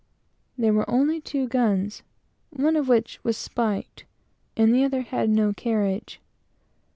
[0.57, 2.01] There were only two guns,
[2.49, 4.05] one of which was spiked,
[4.57, 6.19] and the other had no carriage.